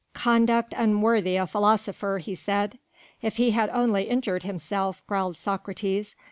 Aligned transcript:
"Conduct 0.15 0.73
unworthy 0.77 1.35
a 1.35 1.45
philosopher," 1.45 2.17
he 2.17 2.33
said. 2.33 2.79
"If 3.21 3.35
he 3.37 3.51
had 3.51 3.69
only 3.69 4.05
injured 4.09 4.41
himself," 4.41 5.03
growled 5.05 5.37
Socrates. 5.37 6.15